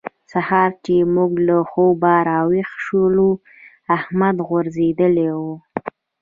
سهار 0.31 0.71
چې 0.85 0.95
موږ 1.15 1.31
له 1.47 1.57
خوبه 1.69 2.13
راويښ 2.29 2.69
شولو؛ 2.85 3.31
احمد 3.97 4.35
غورځېدلی 4.47 5.29
وو. 5.39 5.53